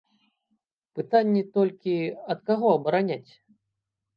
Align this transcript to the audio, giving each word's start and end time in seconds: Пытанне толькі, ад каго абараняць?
Пытанне 0.99 1.43
толькі, 1.57 1.93
ад 2.37 2.45
каго 2.49 2.67
абараняць? 2.79 3.31